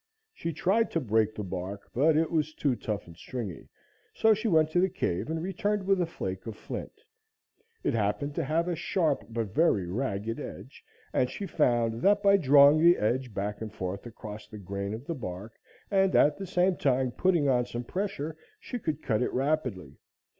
She 0.33 0.51
tried 0.51 0.89
to 0.93 0.99
break 0.99 1.35
the 1.35 1.43
bark, 1.43 1.87
but 1.93 2.17
it 2.17 2.31
was 2.31 2.55
too 2.55 2.75
tough 2.75 3.05
and 3.05 3.15
stringy, 3.15 3.69
so 4.15 4.33
she 4.33 4.47
went 4.47 4.71
to 4.71 4.79
the 4.81 4.89
cave 4.89 5.29
and 5.29 5.43
returned 5.43 5.83
with 5.85 6.01
a 6.01 6.07
flake 6.07 6.47
of 6.47 6.55
flint. 6.57 7.01
It 7.83 7.93
happened 7.93 8.33
to 8.33 8.43
have 8.43 8.67
a 8.67 8.75
sharp 8.75 9.25
but 9.29 9.53
very 9.53 9.85
ragged 9.85 10.39
edge, 10.39 10.83
and 11.13 11.29
she 11.29 11.45
found 11.45 12.01
that 12.01 12.23
by 12.23 12.37
drawing 12.37 12.81
the 12.81 12.97
edge 12.97 13.31
back 13.35 13.61
and 13.61 13.71
forth 13.71 14.07
across 14.07 14.47
the 14.47 14.57
grain 14.57 14.95
of 14.95 15.05
the 15.05 15.13
bark 15.13 15.53
and 15.91 16.15
at 16.15 16.35
the 16.39 16.47
same 16.47 16.77
time 16.77 17.11
putting 17.11 17.47
on 17.47 17.67
some 17.67 17.83
pressure, 17.83 18.35
she 18.59 18.79
could 18.79 19.03
cut 19.03 19.21
it 19.21 19.31
rapidly. 19.31 19.99